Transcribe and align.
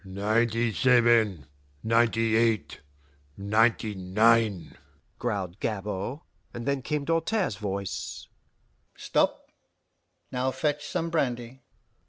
"Ninety 0.03 0.73
seven! 0.73 1.45
Ninety 1.83 2.35
eight! 2.35 2.79
Ninety 3.37 3.93
nine!" 3.93 4.75
growled 5.19 5.59
Gabord, 5.59 6.21
and 6.55 6.65
then 6.65 6.81
came 6.81 7.05
Doltaire's 7.05 7.57
voice: 7.57 8.27
"Stop! 8.97 9.51
Now 10.31 10.49
fetch 10.49 10.87
some 10.87 11.11
brandy." 11.11 11.61